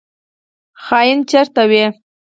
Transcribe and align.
خاین 0.83 1.19
چیرته 1.29 1.63
وي؟ 1.69 1.85